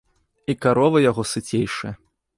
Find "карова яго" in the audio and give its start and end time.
0.65-1.27